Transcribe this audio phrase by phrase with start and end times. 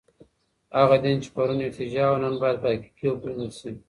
[0.79, 3.71] هغه دين چي پرون ارتجاع وه، نن بايد په حقيقت وپېژندل سي.